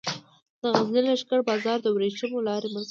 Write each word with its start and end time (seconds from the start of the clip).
د 0.61 0.63
غزني 0.75 1.01
لښکر 1.05 1.39
بازار 1.49 1.77
د 1.81 1.87
ورېښمو 1.95 2.45
لارې 2.47 2.67
مرکز 2.73 2.77
و 2.77 2.79